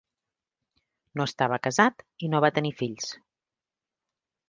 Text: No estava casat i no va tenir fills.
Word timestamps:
No 1.21 1.27
estava 1.29 1.61
casat 1.69 2.03
i 2.29 2.33
no 2.35 2.43
va 2.47 2.53
tenir 2.59 2.75
fills. 2.83 3.15